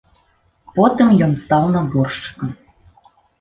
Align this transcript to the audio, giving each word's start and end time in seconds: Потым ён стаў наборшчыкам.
Потым 0.77 1.11
ён 1.25 1.35
стаў 1.43 1.67
наборшчыкам. 1.75 2.51